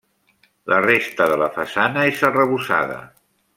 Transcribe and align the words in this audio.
La 0.73 0.79
resta 0.85 1.27
de 1.33 1.37
la 1.43 1.51
façana 1.59 2.07
és 2.15 2.25
arrebossada. 2.33 2.99